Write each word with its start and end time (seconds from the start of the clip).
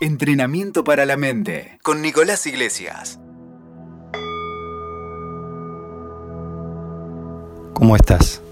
Entrenamiento 0.00 0.82
para 0.82 1.06
la 1.06 1.16
mente 1.16 1.78
con 1.84 2.02
Nicolás 2.02 2.44
Iglesias. 2.48 3.20
¿Cómo 7.72 7.94
estás? 7.94 8.42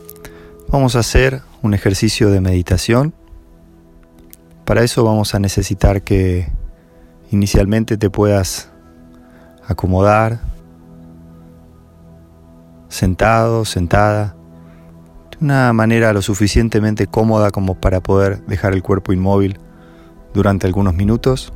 Vamos 0.69 0.95
a 0.95 1.01
hacer 1.01 1.43
un 1.61 1.75
ejercicio 1.75 2.31
de 2.31 2.41
meditación. 2.41 3.13
Para 4.65 4.85
eso 4.85 5.03
vamos 5.03 5.35
a 5.35 5.41
necesitar 5.41 6.03
que 6.03 6.47
inicialmente 7.33 7.97
te 7.97 8.09
puedas 8.09 8.71
acomodar, 9.67 10.39
sentado, 12.89 13.65
sentada, 13.65 14.37
de 15.33 15.45
una 15.45 15.73
manera 15.73 16.13
lo 16.13 16.23
suficientemente 16.23 17.09
cómoda 17.09 17.51
como 17.51 17.75
para 17.75 18.01
poder 18.01 18.47
dejar 18.47 18.75
el 18.75 18.83
cuerpo 18.85 19.13
inmóvil 19.13 19.59
durante 20.35 20.67
algunos 20.67 20.95
minutos, 20.95 21.53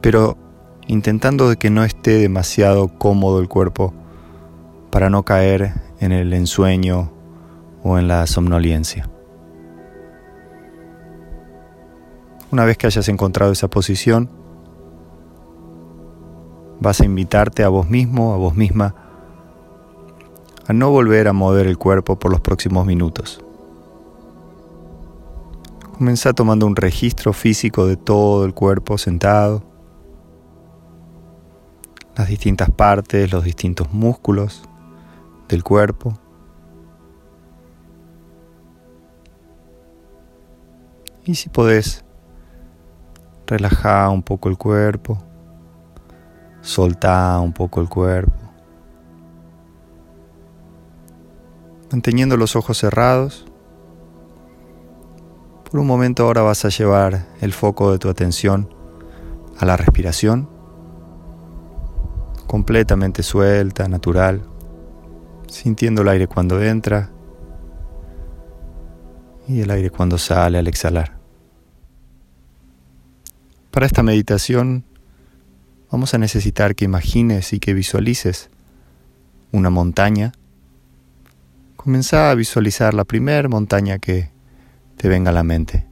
pero 0.00 0.36
intentando 0.86 1.54
que 1.58 1.70
no 1.70 1.84
esté 1.84 2.18
demasiado 2.18 2.88
cómodo 2.88 3.40
el 3.40 3.48
cuerpo 3.48 3.94
para 4.90 5.10
no 5.10 5.22
caer 5.24 5.72
en 6.00 6.12
el 6.12 6.32
ensueño 6.32 7.10
o 7.82 7.98
en 7.98 8.08
la 8.08 8.26
somnolencia. 8.26 9.08
Una 12.50 12.64
vez 12.64 12.78
que 12.78 12.86
hayas 12.86 13.08
encontrado 13.08 13.52
esa 13.52 13.68
posición, 13.68 14.30
vas 16.80 17.00
a 17.00 17.04
invitarte 17.04 17.64
a 17.64 17.68
vos 17.68 17.88
mismo, 17.88 18.32
a 18.32 18.36
vos 18.36 18.54
misma, 18.54 18.94
a 20.66 20.72
no 20.72 20.90
volver 20.90 21.28
a 21.28 21.32
mover 21.32 21.66
el 21.66 21.78
cuerpo 21.78 22.18
por 22.18 22.30
los 22.30 22.40
próximos 22.40 22.86
minutos. 22.86 23.43
Comienza 25.96 26.32
tomando 26.32 26.66
un 26.66 26.74
registro 26.74 27.32
físico 27.32 27.86
de 27.86 27.96
todo 27.96 28.44
el 28.44 28.52
cuerpo 28.52 28.98
sentado, 28.98 29.62
las 32.16 32.26
distintas 32.26 32.68
partes, 32.68 33.30
los 33.30 33.44
distintos 33.44 33.92
músculos 33.92 34.64
del 35.48 35.62
cuerpo. 35.62 36.18
Y 41.24 41.36
si 41.36 41.48
podés, 41.48 42.04
relaja 43.46 44.10
un 44.10 44.24
poco 44.24 44.48
el 44.48 44.58
cuerpo, 44.58 45.22
solta 46.60 47.38
un 47.38 47.52
poco 47.52 47.80
el 47.80 47.88
cuerpo, 47.88 48.50
manteniendo 51.92 52.36
los 52.36 52.56
ojos 52.56 52.78
cerrados. 52.78 53.46
Por 55.74 55.80
un 55.80 55.88
momento 55.88 56.22
ahora 56.22 56.42
vas 56.42 56.64
a 56.64 56.68
llevar 56.68 57.26
el 57.40 57.52
foco 57.52 57.90
de 57.90 57.98
tu 57.98 58.08
atención 58.08 58.72
a 59.58 59.64
la 59.64 59.76
respiración, 59.76 60.48
completamente 62.46 63.24
suelta, 63.24 63.88
natural, 63.88 64.42
sintiendo 65.48 66.02
el 66.02 66.08
aire 66.10 66.28
cuando 66.28 66.62
entra 66.62 67.10
y 69.48 69.62
el 69.62 69.70
aire 69.72 69.90
cuando 69.90 70.16
sale 70.16 70.58
al 70.58 70.68
exhalar. 70.68 71.18
Para 73.72 73.86
esta 73.86 74.04
meditación 74.04 74.84
vamos 75.90 76.14
a 76.14 76.18
necesitar 76.18 76.76
que 76.76 76.84
imagines 76.84 77.52
y 77.52 77.58
que 77.58 77.74
visualices 77.74 78.48
una 79.50 79.70
montaña. 79.70 80.34
Comenzá 81.74 82.30
a 82.30 82.34
visualizar 82.36 82.94
la 82.94 83.04
primera 83.04 83.48
montaña 83.48 83.98
que 83.98 84.33
te 84.96 85.08
venga 85.08 85.30
a 85.30 85.34
la 85.34 85.42
mente. 85.42 85.86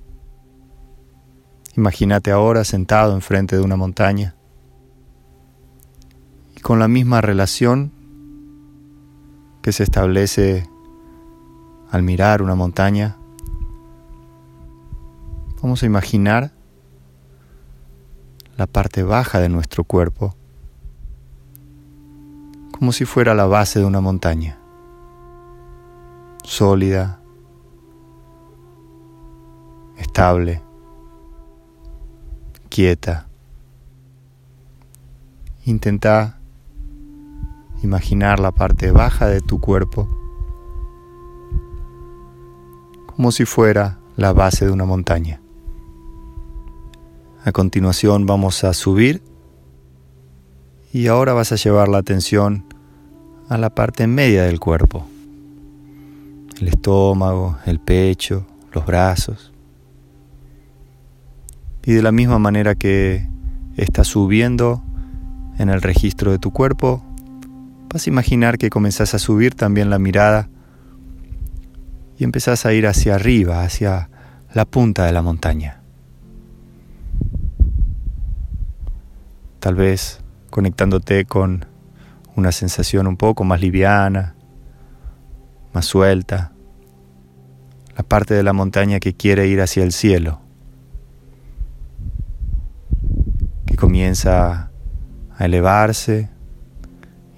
Imagínate 1.77 2.31
ahora 2.31 2.65
sentado 2.65 3.15
enfrente 3.15 3.57
de 3.57 3.63
una 3.63 3.77
montaña 3.77 4.35
y 6.57 6.61
con 6.61 6.79
la 6.79 6.89
misma 6.89 7.21
relación 7.21 7.93
que 9.63 9.73
se 9.73 9.85
establece 9.85 10.69
al 11.91 12.03
mirar 12.03 12.43
una 12.43 12.55
montaña, 12.55 13.17
vamos 15.63 15.83
a 15.83 15.87
imaginar 15.87 16.53
la 18.57 18.67
parte 18.67 19.03
baja 19.03 19.41
de 19.41 19.49
nuestro 19.49 19.85
cuerpo 19.85 20.35
como 22.83 22.93
si 22.93 23.05
fuera 23.05 23.35
la 23.35 23.47
base 23.47 23.79
de 23.79 23.85
una 23.85 24.01
montaña, 24.01 24.59
sólida, 26.43 27.22
estable, 30.13 30.61
quieta. 32.69 33.29
Intenta 35.65 36.39
imaginar 37.83 38.39
la 38.39 38.53
parte 38.53 38.91
baja 38.91 39.27
de 39.27 39.41
tu 39.41 39.59
cuerpo 39.59 40.07
como 43.07 43.33
si 43.33 43.47
fuera 43.47 44.01
la 44.17 44.35
base 44.35 44.67
de 44.67 44.71
una 44.71 44.85
montaña. 44.85 45.41
A 47.47 47.53
continuación 47.53 48.27
vamos 48.27 48.65
a 48.65 48.75
subir 48.75 49.23
y 50.93 51.07
ahora 51.07 51.33
vas 51.33 51.53
a 51.53 51.57
llevar 51.57 51.89
la 51.89 51.99
atención 51.99 52.67
a 53.49 53.57
la 53.57 53.71
parte 53.71 54.07
media 54.07 54.43
del 54.43 54.61
cuerpo, 54.61 55.07
el 56.61 56.69
estómago, 56.69 57.57
el 57.65 57.81
pecho, 57.81 58.45
los 58.75 58.85
brazos. 58.85 59.52
Y 61.85 61.93
de 61.93 62.03
la 62.03 62.13
misma 62.13 62.39
manera 62.39 62.75
que 62.75 63.29
estás 63.77 64.09
subiendo 64.09 64.83
en 65.59 65.69
el 65.69 65.83
registro 65.83 66.31
de 66.31 66.39
tu 66.39 66.53
cuerpo, 66.53 67.05
vas 67.93 68.07
a 68.07 68.11
imaginar 68.11 68.59
que 68.59 68.71
comenzás 68.71 69.15
a 69.15 69.19
subir 69.19 69.55
también 69.55 69.91
la 69.91 69.99
mirada 69.99 70.49
y 72.19 72.25
empezás 72.25 72.67
a 72.67 72.73
ir 72.73 72.87
hacia 72.87 73.17
arriba, 73.17 73.65
hacia 73.65 74.11
la 74.55 74.65
punta 74.65 75.07
de 75.07 75.13
la 75.13 75.23
montaña. 75.23 75.81
Tal 79.59 79.75
vez 79.75 80.21
conectándote 80.51 81.25
con 81.25 81.67
una 82.37 82.53
sensación 82.53 83.07
un 83.07 83.17
poco 83.17 83.45
más 83.45 83.61
liviana, 83.61 84.35
más 85.73 85.87
suelta, 85.87 86.53
la 87.97 88.03
parte 88.03 88.35
de 88.35 88.43
la 88.43 88.53
montaña 88.53 89.01
que 89.01 89.15
quiere 89.15 89.49
ir 89.49 89.61
hacia 89.61 89.83
el 89.83 89.93
cielo. 89.93 90.42
Comienza 93.83 94.71
a 95.37 95.45
elevarse, 95.45 96.31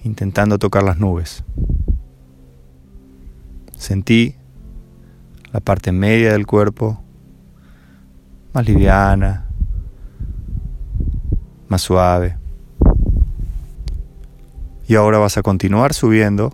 intentando 0.02 0.58
tocar 0.58 0.82
las 0.82 0.98
nubes. 0.98 1.42
Sentí 3.78 4.36
la 5.54 5.60
parte 5.60 5.90
media 5.90 6.32
del 6.32 6.46
cuerpo 6.46 7.02
más 8.52 8.68
liviana, 8.68 9.46
más 11.68 11.80
suave. 11.80 12.36
Y 14.86 14.96
ahora 14.96 15.16
vas 15.16 15.38
a 15.38 15.42
continuar 15.42 15.94
subiendo 15.94 16.52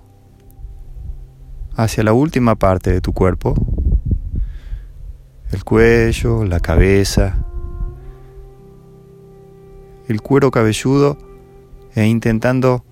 hacia 1.74 2.04
la 2.04 2.12
última 2.12 2.54
parte 2.54 2.92
de 2.92 3.00
tu 3.00 3.12
cuerpo, 3.12 3.56
el 5.50 5.64
cuello, 5.64 6.44
la 6.44 6.60
cabeza, 6.60 7.44
el 10.10 10.22
cuero 10.22 10.50
cabelludo 10.50 11.16
e 11.94 12.04
intentando 12.06 12.84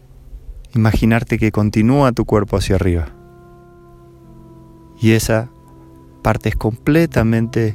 imaginarte 0.74 1.38
que 1.38 1.50
continúa 1.50 2.12
tu 2.12 2.24
cuerpo 2.24 2.56
hacia 2.56 2.76
arriba. 2.76 3.08
Y 5.00 5.12
esa 5.12 5.50
parte 6.22 6.48
es 6.48 6.56
completamente 6.56 7.74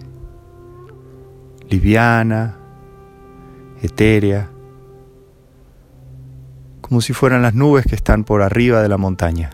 liviana, 1.69 2.57
etérea, 3.81 4.49
como 6.81 7.01
si 7.01 7.13
fueran 7.13 7.41
las 7.41 7.53
nubes 7.53 7.85
que 7.85 7.95
están 7.95 8.23
por 8.23 8.41
arriba 8.41 8.81
de 8.81 8.89
la 8.89 8.97
montaña. 8.97 9.49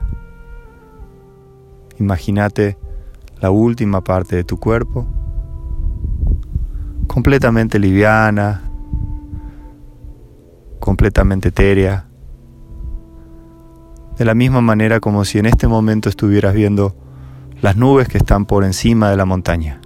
Imagínate 1.98 2.78
la 3.42 3.50
última 3.50 4.04
parte 4.04 4.36
de 4.36 4.44
tu 4.44 4.60
cuerpo, 4.60 5.08
completamente 7.08 7.80
liviana, 7.80 8.69
completamente 10.90 11.50
etérea, 11.50 12.08
de 14.18 14.26
la 14.26 14.34
misma 14.34 14.60
manera 14.60 15.00
como 15.00 15.24
si 15.24 15.38
en 15.38 15.46
este 15.46 15.68
momento 15.68 16.10
estuvieras 16.10 16.56
viendo 16.56 16.96
las 17.62 17.76
nubes 17.76 18.08
que 18.08 18.18
están 18.18 18.48
por 18.48 18.64
encima 18.64 19.12
de 19.12 19.16
la 19.16 19.26
montaña. 19.26 19.82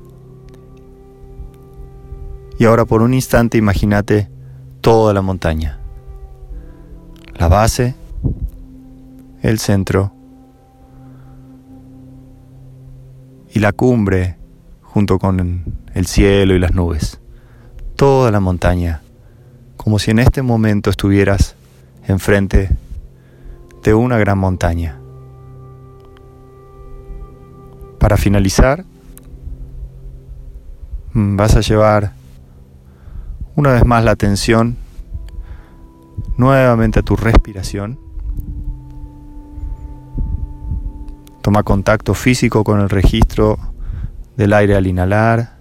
Y 2.57 2.63
ahora 2.63 2.85
por 2.85 3.01
un 3.01 3.13
instante 3.13 3.57
imagínate 3.57 4.29
toda 4.79 5.13
la 5.13 5.21
montaña, 5.21 5.77
la 7.33 7.49
base, 7.49 7.95
el 9.41 9.59
centro 9.59 10.13
y 13.53 13.59
la 13.59 13.73
cumbre 13.73 14.37
junto 14.83 15.19
con 15.19 15.65
el 15.93 16.05
cielo 16.05 16.55
y 16.55 16.59
las 16.59 16.73
nubes. 16.73 17.19
toda 17.97 18.31
la 18.31 18.39
montaña, 18.39 19.02
como 19.83 19.99
si 19.99 20.11
en 20.11 20.19
este 20.19 20.41
momento 20.41 20.89
estuvieras 20.89 21.55
enfrente 22.07 22.69
de 23.83 23.93
una 23.93 24.17
gran 24.17 24.37
montaña. 24.37 24.97
Para 27.99 28.15
finalizar, 28.15 28.85
mm, 31.13 31.35
vas 31.35 31.57
a 31.57 31.61
llevar 31.61 32.13
una 33.55 33.73
vez 33.73 33.85
más 33.85 34.05
la 34.05 34.11
atención 34.11 34.77
nuevamente 36.37 36.99
a 36.99 37.03
tu 37.03 37.17
respiración. 37.17 37.99
Toma 41.41 41.63
contacto 41.63 42.13
físico 42.13 42.63
con 42.63 42.79
el 42.79 42.89
registro 42.89 43.59
del 44.37 44.53
aire 44.53 44.75
al 44.75 44.87
inhalar 44.87 45.52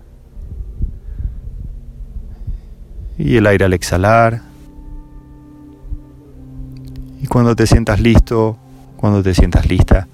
y 3.19 3.37
el 3.37 3.47
aire 3.47 3.65
al 3.65 3.73
exhalar. 3.73 4.43
Y 7.21 7.27
cuando 7.27 7.55
te 7.55 7.67
sientas 7.67 8.01
listo, 8.01 8.59
cuando 8.97 9.23
te 9.23 9.35
sientas 9.35 9.69
lista, 9.69 10.09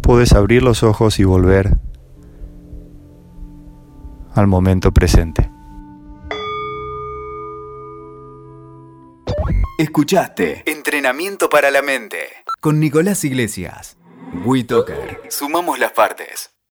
puedes 0.00 0.32
abrir 0.32 0.62
los 0.62 0.82
ojos 0.82 1.18
y 1.18 1.24
volver 1.24 1.76
al 4.34 4.46
momento 4.46 4.92
presente. 4.92 5.50
Escuchaste 9.78 10.62
Entrenamiento 10.70 11.48
para 11.48 11.70
la 11.70 11.82
Mente 11.82 12.18
con 12.60 12.78
Nicolás 12.78 13.24
Iglesias. 13.24 13.96
WeToker. 14.44 15.22
Sumamos 15.28 15.80
las 15.80 15.90
partes. 15.90 16.51